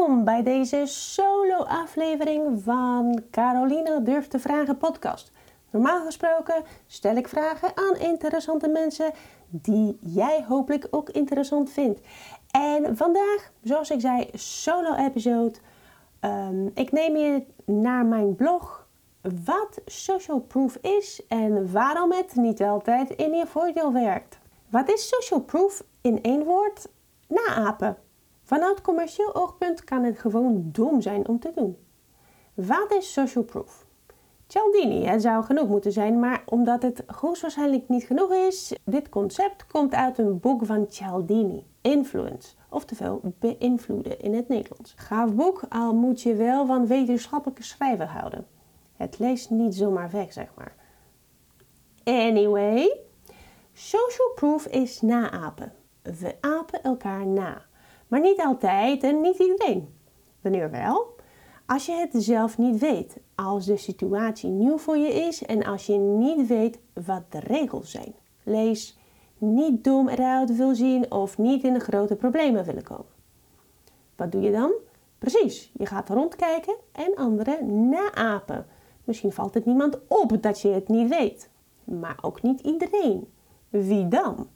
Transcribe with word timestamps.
Welkom 0.00 0.24
bij 0.24 0.42
deze 0.42 0.82
solo-aflevering 0.86 2.62
van 2.62 3.22
Carolina 3.30 3.98
Durft 3.98 4.30
te 4.30 4.38
Vragen 4.38 4.76
podcast. 4.76 5.32
Normaal 5.70 6.04
gesproken 6.04 6.64
stel 6.86 7.16
ik 7.16 7.28
vragen 7.28 7.76
aan 7.76 7.96
interessante 7.96 8.68
mensen 8.68 9.12
die 9.48 9.98
jij 10.00 10.44
hopelijk 10.48 10.86
ook 10.90 11.10
interessant 11.10 11.70
vindt. 11.70 12.00
En 12.50 12.96
vandaag, 12.96 13.52
zoals 13.62 13.90
ik 13.90 14.00
zei, 14.00 14.28
solo-episode. 14.34 15.58
Ehm, 16.20 16.66
ik 16.74 16.92
neem 16.92 17.16
je 17.16 17.44
naar 17.64 18.04
mijn 18.06 18.34
blog 18.34 18.86
wat 19.44 19.80
social 19.86 20.40
proof 20.40 20.76
is 20.76 21.22
en 21.28 21.72
waarom 21.72 22.12
het 22.12 22.34
niet 22.34 22.62
altijd 22.62 23.10
in 23.10 23.32
je 23.32 23.46
voordeel 23.46 23.92
werkt. 23.92 24.38
Wat 24.68 24.88
is 24.88 25.08
social 25.08 25.40
proof 25.40 25.82
in 26.00 26.22
één 26.22 26.44
woord? 26.44 26.88
Naapen. 27.28 27.96
Vanuit 28.50 28.80
commercieel 28.80 29.34
oogpunt 29.34 29.84
kan 29.84 30.04
het 30.04 30.18
gewoon 30.18 30.68
dom 30.72 31.00
zijn 31.00 31.28
om 31.28 31.38
te 31.38 31.52
doen. 31.54 31.76
Wat 32.54 32.92
is 32.92 33.12
social 33.12 33.44
proof? 33.44 33.86
Cialdini, 34.46 35.04
het 35.04 35.22
zou 35.22 35.44
genoeg 35.44 35.68
moeten 35.68 35.92
zijn, 35.92 36.18
maar 36.18 36.42
omdat 36.46 36.82
het 36.82 37.02
hoogstwaarschijnlijk 37.06 37.88
niet 37.88 38.04
genoeg 38.04 38.32
is, 38.32 38.76
dit 38.84 39.08
concept 39.08 39.66
komt 39.66 39.94
uit 39.94 40.18
een 40.18 40.40
boek 40.40 40.66
van 40.66 40.86
Cialdini, 40.88 41.66
Influence, 41.80 42.54
oftewel 42.68 43.20
beïnvloeden 43.38 44.20
in 44.20 44.34
het 44.34 44.48
Nederlands. 44.48 44.94
Gaaf 44.96 45.34
boek, 45.34 45.62
al 45.68 45.94
moet 45.94 46.22
je 46.22 46.34
wel 46.34 46.66
van 46.66 46.86
wetenschappelijke 46.86 47.62
schrijven 47.62 48.06
houden. 48.06 48.46
Het 48.96 49.18
leest 49.18 49.50
niet 49.50 49.74
zomaar 49.74 50.10
weg, 50.10 50.32
zeg 50.32 50.48
maar. 50.56 50.74
Anyway, 52.04 53.00
social 53.72 54.32
proof 54.34 54.66
is 54.66 55.00
naapen. 55.00 55.72
We 56.02 56.34
apen 56.40 56.82
elkaar 56.82 57.26
na. 57.26 57.68
Maar 58.10 58.20
niet 58.20 58.40
altijd 58.40 59.02
en 59.02 59.20
niet 59.20 59.38
iedereen. 59.38 59.94
Wanneer 60.40 60.70
wel? 60.70 61.06
Als 61.66 61.86
je 61.86 61.92
het 61.92 62.22
zelf 62.22 62.58
niet 62.58 62.78
weet, 62.78 63.16
als 63.34 63.66
de 63.66 63.76
situatie 63.76 64.50
nieuw 64.50 64.78
voor 64.78 64.96
je 64.96 65.08
is 65.08 65.44
en 65.44 65.64
als 65.64 65.86
je 65.86 65.96
niet 65.96 66.46
weet 66.46 66.78
wat 66.92 67.22
de 67.28 67.40
regels 67.40 67.90
zijn. 67.90 68.14
Lees 68.42 68.98
niet 69.38 69.84
dom 69.84 70.08
eruit 70.08 70.56
wil 70.56 70.74
zien 70.74 71.12
of 71.12 71.38
niet 71.38 71.62
in 71.62 71.72
de 71.72 71.80
grote 71.80 72.16
problemen 72.16 72.64
willen 72.64 72.82
komen. 72.82 73.12
Wat 74.16 74.32
doe 74.32 74.40
je 74.40 74.50
dan? 74.50 74.72
Precies, 75.18 75.72
je 75.74 75.86
gaat 75.86 76.08
rondkijken 76.08 76.76
en 76.92 77.14
anderen 77.14 77.88
naapen. 77.88 78.66
Misschien 79.04 79.32
valt 79.32 79.54
het 79.54 79.66
niemand 79.66 79.98
op 80.08 80.42
dat 80.42 80.60
je 80.60 80.68
het 80.68 80.88
niet 80.88 81.08
weet, 81.08 81.48
maar 81.84 82.18
ook 82.20 82.42
niet 82.42 82.60
iedereen. 82.60 83.28
Wie 83.68 84.08
dan? 84.08 84.48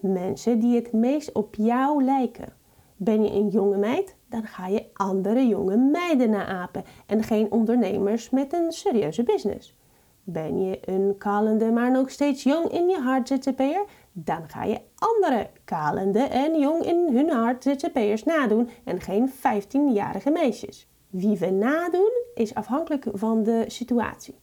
Mensen 0.00 0.58
die 0.58 0.74
het 0.74 0.92
meest 0.92 1.32
op 1.32 1.54
jou 1.54 2.04
lijken. 2.04 2.52
Ben 2.96 3.24
je 3.24 3.30
een 3.30 3.48
jonge 3.48 3.76
meid, 3.76 4.16
dan 4.28 4.46
ga 4.46 4.66
je 4.66 4.84
andere 4.92 5.46
jonge 5.46 5.76
meiden 5.76 6.30
naapen 6.30 6.84
en 7.06 7.22
geen 7.22 7.52
ondernemers 7.52 8.30
met 8.30 8.52
een 8.52 8.72
serieuze 8.72 9.22
business. 9.22 9.76
Ben 10.24 10.64
je 10.64 10.78
een 10.84 11.14
kalende, 11.18 11.70
maar 11.70 11.90
nog 11.90 12.10
steeds 12.10 12.42
jong 12.42 12.68
in 12.68 12.88
je 12.88 12.98
hart 12.98 13.28
ZZP'er, 13.28 13.84
dan 14.12 14.48
ga 14.48 14.64
je 14.64 14.80
andere 14.94 15.50
kalende 15.64 16.18
en 16.18 16.60
jong 16.60 16.84
in 16.84 17.08
hun 17.12 17.30
hart 17.30 17.62
ZZP'ers 17.62 18.24
nadoen 18.24 18.68
en 18.84 19.00
geen 19.00 19.30
15-jarige 19.30 20.30
meisjes. 20.30 20.88
Wie 21.10 21.38
we 21.38 21.50
nadoen 21.50 22.12
is 22.34 22.54
afhankelijk 22.54 23.06
van 23.12 23.42
de 23.42 23.64
situatie. 23.66 24.34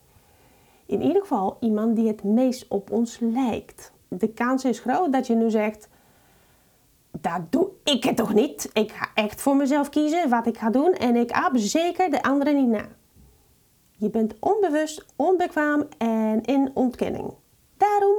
In 0.86 1.02
ieder 1.02 1.22
geval 1.22 1.58
iemand 1.60 1.96
die 1.96 2.08
het 2.08 2.24
meest 2.24 2.68
op 2.68 2.92
ons 2.92 3.20
lijkt. 3.20 3.92
De 4.08 4.34
kans 4.34 4.66
is 4.66 4.80
groot 4.80 5.14
dat 5.14 5.28
je 5.28 5.36
nu 5.36 5.50
zegt: 5.50 5.90
dat 7.24 7.52
doe 7.52 7.70
ik 7.84 8.04
het 8.04 8.16
toch 8.16 8.34
niet. 8.34 8.70
Ik 8.74 8.92
ga 8.92 9.10
echt 9.14 9.42
voor 9.42 9.56
mezelf 9.56 9.90
kiezen 9.90 10.30
wat 10.30 10.48
ik 10.48 10.58
ga 10.58 10.70
doen 10.70 10.94
en 10.94 11.16
ik 11.16 11.32
aap 11.32 11.52
zeker 11.56 12.10
de 12.10 12.24
anderen 12.24 12.56
niet 12.56 12.68
na. 12.68 12.88
Je 13.92 14.10
bent 14.10 14.34
onbewust, 14.40 15.06
onbekwaam 15.16 15.88
en 15.98 16.42
in 16.42 16.72
ontkenning. 16.74 17.34
Daarom 17.78 18.18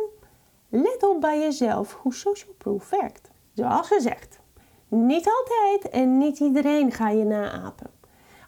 let 0.69 1.03
op 1.03 1.20
bij 1.20 1.38
jezelf 1.38 1.93
hoe 2.03 2.14
social 2.14 2.54
proof 2.59 2.91
werkt. 2.91 3.31
Zoals 3.53 3.87
gezegd, 3.87 4.38
niet 4.88 5.28
altijd 5.28 5.93
en 5.93 6.19
niet 6.19 6.38
iedereen 6.38 6.93
ga 6.93 7.09
je 7.09 7.25
naapen. 7.25 7.91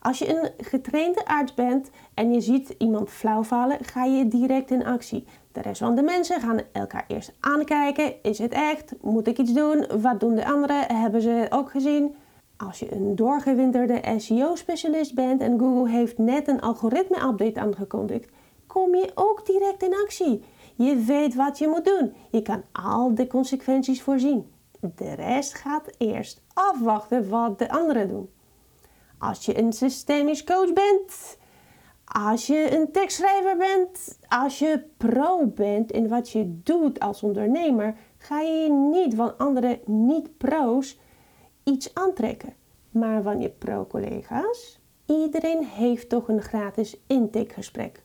Als 0.00 0.18
je 0.18 0.28
een 0.28 0.66
getrainde 0.66 1.26
arts 1.26 1.54
bent 1.54 1.90
en 2.14 2.32
je 2.32 2.40
ziet 2.40 2.74
iemand 2.78 3.10
flauw 3.10 3.42
vallen, 3.42 3.84
ga 3.84 4.04
je 4.04 4.28
direct 4.28 4.70
in 4.70 4.84
actie. 4.84 5.26
De 5.56 5.62
rest 5.62 5.80
van 5.80 5.94
de 5.94 6.02
mensen 6.02 6.40
gaan 6.40 6.60
elkaar 6.72 7.04
eerst 7.08 7.32
aankijken. 7.40 8.22
Is 8.22 8.38
het 8.38 8.52
echt? 8.52 8.94
Moet 9.00 9.26
ik 9.26 9.38
iets 9.38 9.52
doen? 9.52 9.86
Wat 10.00 10.20
doen 10.20 10.34
de 10.34 10.46
anderen? 10.46 10.96
Hebben 10.96 11.20
ze 11.22 11.28
het 11.28 11.52
ook 11.52 11.70
gezien? 11.70 12.14
Als 12.56 12.78
je 12.78 12.92
een 12.92 13.16
doorgewinterde 13.16 14.00
SEO-specialist 14.16 15.14
bent 15.14 15.40
en 15.40 15.58
Google 15.58 15.90
heeft 15.90 16.18
net 16.18 16.48
een 16.48 16.60
algoritme-update 16.60 17.60
aangekondigd, 17.60 18.30
kom 18.66 18.94
je 18.94 19.10
ook 19.14 19.46
direct 19.46 19.82
in 19.82 19.94
actie. 19.94 20.44
Je 20.74 20.96
weet 20.96 21.34
wat 21.34 21.58
je 21.58 21.68
moet 21.68 21.84
doen. 21.84 22.14
Je 22.30 22.42
kan 22.42 22.62
al 22.72 23.14
de 23.14 23.26
consequenties 23.26 24.02
voorzien. 24.02 24.52
De 24.80 25.14
rest 25.14 25.54
gaat 25.54 25.90
eerst 25.98 26.42
afwachten 26.52 27.28
wat 27.28 27.58
de 27.58 27.70
anderen 27.70 28.08
doen. 28.08 28.30
Als 29.18 29.44
je 29.44 29.58
een 29.58 29.72
systemisch 29.72 30.44
coach 30.44 30.72
bent, 30.72 31.36
als 32.12 32.46
je 32.46 32.78
een 32.78 32.92
tekstschrijver 32.92 33.56
bent, 33.56 34.18
als 34.28 34.58
je 34.58 34.84
pro 34.96 35.46
bent 35.46 35.92
in 35.92 36.08
wat 36.08 36.30
je 36.30 36.60
doet 36.62 37.00
als 37.00 37.22
ondernemer, 37.22 37.96
ga 38.18 38.40
je 38.40 38.70
niet 38.70 39.14
van 39.14 39.36
andere 39.38 39.80
niet-pro's 39.84 40.98
iets 41.64 41.94
aantrekken. 41.94 42.54
Maar 42.90 43.22
van 43.22 43.40
je 43.40 43.48
pro-collega's, 43.48 44.80
iedereen 45.06 45.64
heeft 45.64 46.08
toch 46.08 46.28
een 46.28 46.42
gratis 46.42 46.96
intakegesprek. 47.06 48.02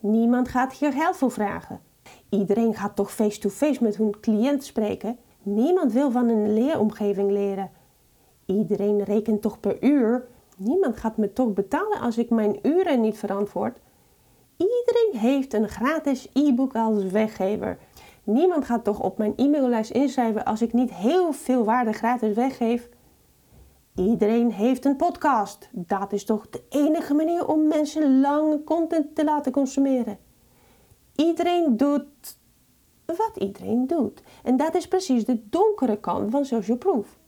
Niemand 0.00 0.48
gaat 0.48 0.72
hier 0.72 0.92
geld 0.92 1.16
voor 1.16 1.30
vragen. 1.30 1.80
Iedereen 2.28 2.74
gaat 2.74 2.96
toch 2.96 3.12
face-to-face 3.12 3.82
met 3.82 3.96
hun 3.96 4.20
cliënt 4.20 4.64
spreken. 4.64 5.18
Niemand 5.42 5.92
wil 5.92 6.10
van 6.10 6.28
een 6.28 6.54
leeromgeving 6.54 7.30
leren. 7.30 7.70
Iedereen 8.46 9.02
rekent 9.02 9.42
toch 9.42 9.60
per 9.60 9.82
uur 9.82 10.28
Niemand 10.58 10.96
gaat 10.96 11.16
me 11.16 11.32
toch 11.32 11.52
betalen 11.52 12.00
als 12.00 12.18
ik 12.18 12.30
mijn 12.30 12.58
uren 12.62 13.00
niet 13.00 13.18
verantwoord. 13.18 13.78
Iedereen 14.56 15.20
heeft 15.20 15.54
een 15.54 15.68
gratis 15.68 16.28
e-book 16.32 16.74
als 16.74 17.04
weggever. 17.04 17.78
Niemand 18.24 18.64
gaat 18.64 18.84
toch 18.84 19.00
op 19.00 19.18
mijn 19.18 19.32
e-maillijst 19.36 19.90
inschrijven 19.90 20.44
als 20.44 20.62
ik 20.62 20.72
niet 20.72 20.94
heel 20.94 21.32
veel 21.32 21.64
waarde 21.64 21.92
gratis 21.92 22.34
weggeef. 22.34 22.88
Iedereen 23.94 24.52
heeft 24.52 24.84
een 24.84 24.96
podcast. 24.96 25.68
Dat 25.72 26.12
is 26.12 26.24
toch 26.24 26.48
de 26.50 26.62
enige 26.68 27.14
manier 27.14 27.46
om 27.46 27.66
mensen 27.66 28.20
lange 28.20 28.64
content 28.64 29.14
te 29.14 29.24
laten 29.24 29.52
consumeren. 29.52 30.18
Iedereen 31.14 31.76
doet 31.76 32.38
wat 33.06 33.32
iedereen 33.38 33.86
doet. 33.86 34.22
En 34.42 34.56
dat 34.56 34.74
is 34.74 34.88
precies 34.88 35.24
de 35.24 35.48
donkere 35.48 36.00
kant 36.00 36.30
van 36.30 36.44
social 36.44 36.76
proof. 36.76 37.18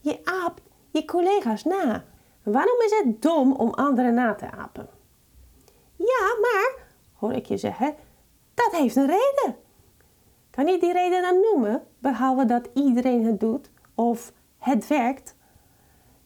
Je 0.00 0.18
aapt 0.24 0.62
je 0.90 1.04
collega's 1.04 1.64
na. 1.64 2.04
Waarom 2.42 2.80
is 2.80 3.02
het 3.02 3.22
dom 3.22 3.52
om 3.52 3.70
anderen 3.70 4.14
na 4.14 4.34
te 4.34 4.50
apen? 4.50 4.88
Ja, 5.96 6.36
maar, 6.40 6.74
hoor 7.12 7.32
ik 7.32 7.46
je 7.46 7.56
zeggen, 7.56 7.94
dat 8.54 8.72
heeft 8.72 8.96
een 8.96 9.06
reden. 9.06 9.56
Kan 10.50 10.66
je 10.66 10.78
die 10.78 10.92
reden 10.92 11.22
dan 11.22 11.40
noemen, 11.40 11.82
behalve 11.98 12.44
dat 12.44 12.68
iedereen 12.74 13.24
het 13.24 13.40
doet 13.40 13.70
of 13.94 14.32
het 14.58 14.86
werkt? 14.86 15.34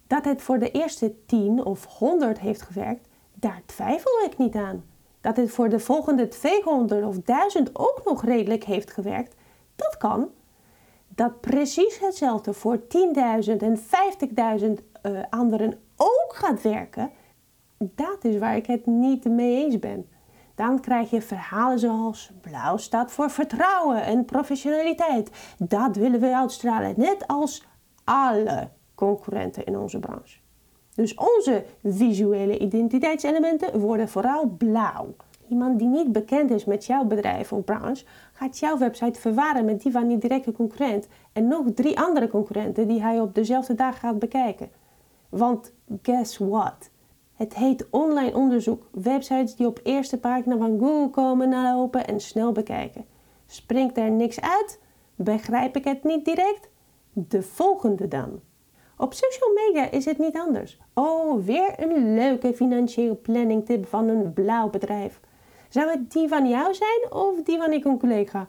Dat 0.06 0.24
het 0.24 0.42
voor 0.42 0.58
de 0.58 0.70
eerste 0.70 1.24
10 1.26 1.64
of 1.64 1.84
100 1.84 2.38
heeft 2.38 2.62
gewerkt, 2.62 3.08
daar 3.34 3.62
twijfel 3.66 4.24
ik 4.24 4.38
niet 4.38 4.54
aan. 4.54 4.84
Dat 5.20 5.36
het 5.36 5.50
voor 5.50 5.68
de 5.68 5.78
volgende 5.78 6.28
200 6.28 7.04
of 7.04 7.18
1000 7.20 7.70
ook 7.72 8.00
nog 8.04 8.24
redelijk 8.24 8.64
heeft 8.64 8.90
gewerkt, 8.90 9.34
dat 9.76 9.96
kan. 9.96 10.30
Dat 11.16 11.40
precies 11.40 11.98
hetzelfde 11.98 12.52
voor 12.52 12.78
10.000 12.78 12.86
en 13.56 13.78
50.000 13.78 13.84
uh, 15.02 15.20
anderen 15.30 15.78
ook 15.96 16.32
gaat 16.34 16.62
werken, 16.62 17.10
dat 17.78 18.24
is 18.24 18.38
waar 18.38 18.56
ik 18.56 18.66
het 18.66 18.86
niet 18.86 19.24
mee 19.24 19.64
eens 19.64 19.78
ben. 19.78 20.08
Dan 20.54 20.80
krijg 20.80 21.10
je 21.10 21.22
verhalen 21.22 21.78
zoals 21.78 22.30
blauw 22.40 22.76
staat 22.76 23.12
voor 23.12 23.30
vertrouwen 23.30 24.04
en 24.04 24.24
professionaliteit. 24.24 25.30
Dat 25.58 25.96
willen 25.96 26.20
we 26.20 26.36
uitstralen, 26.36 26.94
net 26.96 27.26
als 27.26 27.66
alle 28.04 28.68
concurrenten 28.94 29.64
in 29.64 29.78
onze 29.78 29.98
branche. 29.98 30.38
Dus 30.94 31.14
onze 31.14 31.64
visuele 31.84 32.58
identiteitselementen 32.58 33.80
worden 33.80 34.08
vooral 34.08 34.46
blauw. 34.46 35.14
Iemand 35.48 35.78
die 35.78 35.88
niet 35.88 36.12
bekend 36.12 36.50
is 36.50 36.64
met 36.64 36.84
jouw 36.84 37.04
bedrijf 37.04 37.52
of 37.52 37.64
branche, 37.64 38.04
gaat 38.32 38.58
jouw 38.58 38.78
website 38.78 39.20
verwarren 39.20 39.64
met 39.64 39.82
die 39.82 39.92
van 39.92 40.10
je 40.10 40.18
directe 40.18 40.52
concurrent 40.52 41.08
en 41.32 41.48
nog 41.48 41.64
drie 41.74 42.00
andere 42.00 42.28
concurrenten 42.28 42.88
die 42.88 43.02
hij 43.02 43.20
op 43.20 43.34
dezelfde 43.34 43.74
dag 43.74 43.98
gaat 43.98 44.18
bekijken. 44.18 44.70
Want 45.28 45.72
guess 46.02 46.38
what? 46.38 46.90
Het 47.34 47.54
heet 47.54 47.86
online 47.90 48.34
onderzoek. 48.34 48.86
Websites 48.90 49.56
die 49.56 49.66
op 49.66 49.80
eerste 49.82 50.18
pagina 50.18 50.56
van 50.56 50.78
Google 50.78 51.10
komen 51.10 51.48
nalopen 51.48 52.06
en 52.06 52.20
snel 52.20 52.52
bekijken. 52.52 53.04
Springt 53.46 53.96
er 53.96 54.10
niks 54.10 54.40
uit? 54.40 54.80
Begrijp 55.14 55.76
ik 55.76 55.84
het 55.84 56.04
niet 56.04 56.24
direct? 56.24 56.68
De 57.12 57.42
volgende 57.42 58.08
dan. 58.08 58.40
Op 58.98 59.14
social 59.14 59.50
media 59.54 59.90
is 59.90 60.04
het 60.04 60.18
niet 60.18 60.36
anders. 60.36 60.78
Oh, 60.94 61.44
weer 61.44 61.74
een 61.76 62.14
leuke 62.14 62.54
financiële 62.54 63.14
planning 63.14 63.66
tip 63.66 63.86
van 63.86 64.08
een 64.08 64.32
blauw 64.32 64.70
bedrijf. 64.70 65.20
Zou 65.68 65.90
het 65.90 66.12
die 66.12 66.28
van 66.28 66.48
jou 66.48 66.74
zijn 66.74 67.12
of 67.12 67.42
die 67.42 67.58
van 67.58 67.72
ik 67.72 67.84
een 67.84 67.98
collega? 67.98 68.48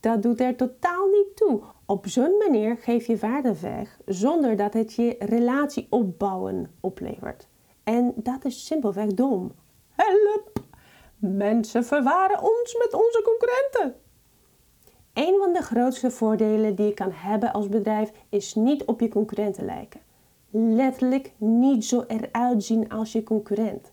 Dat 0.00 0.22
doet 0.22 0.40
er 0.40 0.56
totaal 0.56 1.06
niet 1.06 1.36
toe. 1.36 1.60
Op 1.86 2.06
zo'n 2.06 2.36
manier 2.38 2.76
geef 2.76 3.06
je 3.06 3.16
waarde 3.16 3.60
weg 3.60 3.98
zonder 4.06 4.56
dat 4.56 4.72
het 4.72 4.94
je 4.94 5.16
relatie 5.18 5.86
opbouwen 5.90 6.70
oplevert. 6.80 7.48
En 7.84 8.12
dat 8.16 8.44
is 8.44 8.66
simpelweg 8.66 9.06
dom. 9.06 9.52
Help! 9.94 10.62
Mensen 11.18 11.84
verwaren 11.84 12.42
ons 12.42 12.76
met 12.78 12.94
onze 12.94 13.22
concurrenten. 13.24 14.00
Een 15.12 15.38
van 15.38 15.52
de 15.52 15.62
grootste 15.62 16.10
voordelen 16.10 16.74
die 16.74 16.86
je 16.86 16.94
kan 16.94 17.12
hebben 17.12 17.52
als 17.52 17.68
bedrijf 17.68 18.12
is 18.28 18.54
niet 18.54 18.84
op 18.84 19.00
je 19.00 19.08
concurrenten 19.08 19.64
lijken. 19.64 20.00
Letterlijk 20.50 21.32
niet 21.36 21.84
zo 21.84 22.04
eruit 22.06 22.64
zien 22.64 22.88
als 22.88 23.12
je 23.12 23.22
concurrent. 23.22 23.92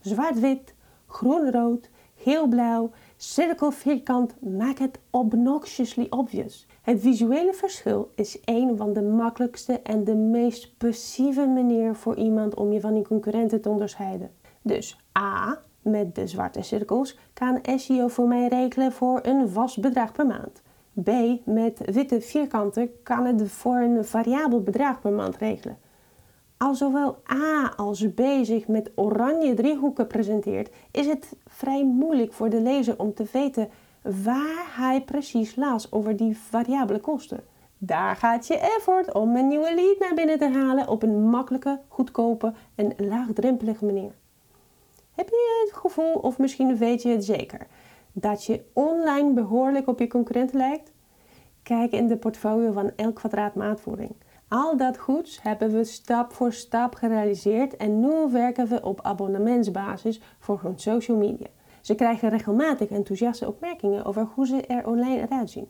Zwart-wit, 0.00 0.74
groen-rood, 1.06 1.90
geel-blauw, 2.16 2.90
cirkel-vierkant 3.16 4.34
maakt 4.40 4.78
het 4.78 4.98
obnoxiously 5.10 6.06
obvious. 6.10 6.66
Het 6.82 7.00
visuele 7.00 7.52
verschil 7.52 8.10
is 8.14 8.38
een 8.44 8.76
van 8.76 8.92
de 8.92 9.02
makkelijkste 9.02 9.80
en 9.80 10.04
de 10.04 10.14
meest 10.14 10.76
passieve 10.78 11.46
manier 11.46 11.94
voor 11.94 12.16
iemand 12.16 12.54
om 12.54 12.72
je 12.72 12.80
van 12.80 12.94
die 12.94 13.06
concurrenten 13.06 13.60
te 13.60 13.68
onderscheiden. 13.68 14.30
Dus 14.62 14.98
A, 15.18 15.58
met 15.82 16.14
de 16.14 16.26
zwarte 16.26 16.62
cirkels, 16.62 17.18
kan 17.32 17.58
SEO 17.76 18.08
voor 18.08 18.28
mij 18.28 18.48
regelen 18.48 18.92
voor 18.92 19.20
een 19.22 19.48
vast 19.48 19.80
bedrag 19.80 20.12
per 20.12 20.26
maand. 20.26 20.62
B, 21.02 21.10
met 21.44 21.80
witte 21.84 22.20
vierkanten 22.20 22.90
kan 23.02 23.24
het 23.24 23.50
voor 23.50 23.76
een 23.76 24.04
variabel 24.04 24.62
bedrag 24.62 25.00
per 25.00 25.12
maand 25.12 25.36
regelen. 25.36 25.78
Als 26.58 26.78
zowel 26.78 27.18
A 27.32 27.72
als 27.76 28.06
B 28.14 28.20
zich 28.42 28.68
met 28.68 28.90
oranje 28.94 29.54
driehoeken 29.54 30.06
presenteert, 30.06 30.74
is 30.90 31.06
het 31.06 31.36
vrij 31.46 31.84
moeilijk 31.84 32.32
voor 32.32 32.50
de 32.50 32.60
lezer 32.60 32.98
om 32.98 33.14
te 33.14 33.26
weten 33.32 33.68
waar 34.02 34.66
hij 34.76 35.02
precies 35.02 35.56
las 35.56 35.92
over 35.92 36.16
die 36.16 36.38
variabele 36.38 37.00
kosten. 37.00 37.44
Daar 37.78 38.16
gaat 38.16 38.46
je 38.46 38.58
effort 38.58 39.12
om 39.12 39.36
een 39.36 39.48
nieuwe 39.48 39.74
lead 39.74 39.98
naar 39.98 40.14
binnen 40.14 40.38
te 40.38 40.48
halen 40.48 40.88
op 40.88 41.02
een 41.02 41.28
makkelijke, 41.28 41.80
goedkope 41.88 42.52
en 42.74 42.92
laagdrempelige 42.96 43.84
manier. 43.84 44.12
Heb 45.14 45.28
je 45.28 45.64
het 45.64 45.76
gevoel, 45.76 46.14
of 46.14 46.38
misschien 46.38 46.76
weet 46.76 47.02
je 47.02 47.08
het 47.08 47.24
zeker, 47.24 47.66
dat 48.12 48.44
je 48.44 48.64
online 48.72 49.32
behoorlijk 49.32 49.88
op 49.88 49.98
je 49.98 50.06
concurrenten 50.06 50.56
lijkt? 50.56 50.92
Kijk 51.62 51.92
in 51.92 52.06
de 52.06 52.16
portfolio 52.16 52.72
van 52.72 52.90
elk 52.96 53.14
kwadraat 53.14 53.54
maatvoering. 53.54 54.14
Al 54.48 54.76
dat 54.76 54.98
goeds 54.98 55.42
hebben 55.42 55.72
we 55.72 55.84
stap 55.84 56.32
voor 56.32 56.52
stap 56.52 56.94
gerealiseerd 56.94 57.76
en 57.76 58.00
nu 58.00 58.30
werken 58.30 58.68
we 58.68 58.82
op 58.82 59.00
abonnementsbasis 59.02 60.20
voor 60.38 60.60
hun 60.62 60.78
social 60.78 61.16
media. 61.16 61.46
Ze 61.80 61.94
krijgen 61.94 62.28
regelmatig 62.28 62.88
enthousiaste 62.88 63.46
opmerkingen 63.46 64.04
over 64.04 64.28
hoe 64.34 64.46
ze 64.46 64.66
er 64.66 64.86
online 64.86 65.22
eruit 65.22 65.50
zien. 65.50 65.68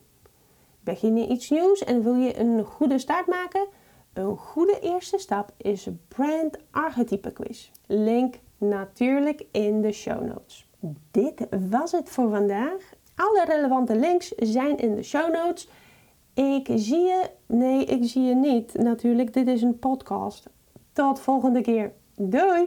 Begin 0.81 1.17
je 1.17 1.27
iets 1.27 1.51
nieuws 1.51 1.85
en 1.85 2.03
wil 2.03 2.15
je 2.15 2.39
een 2.39 2.65
goede 2.65 2.99
start 2.99 3.27
maken? 3.27 3.67
Een 4.13 4.37
goede 4.37 4.81
eerste 4.81 5.19
stap 5.19 5.53
is 5.57 5.89
Brand 6.09 6.59
Archetype 6.71 7.33
Quiz. 7.33 7.71
Link 7.87 8.35
natuurlijk 8.59 9.45
in 9.51 9.83
de 9.83 9.93
show 9.93 10.27
notes. 10.27 10.69
Dit 11.11 11.47
was 11.71 11.93
het 11.93 12.09
voor 12.09 12.31
vandaag. 12.31 12.95
Alle 13.15 13.45
relevante 13.47 13.97
links 13.97 14.29
zijn 14.29 14.79
in 14.79 14.95
de 14.95 15.03
show 15.03 15.33
notes. 15.33 15.69
Ik 16.37 16.69
zie 16.75 17.01
je, 17.01 17.31
nee, 17.47 17.85
ik 17.85 18.05
zie 18.05 18.23
je 18.23 18.35
niet. 18.35 18.75
Natuurlijk, 18.75 19.33
dit 19.33 19.49
is 19.49 19.63
een 19.63 19.79
podcast. 19.79 20.51
Tot 20.93 21.21
volgende 21.21 21.61
keer. 21.61 21.93
Doei! 22.17 22.67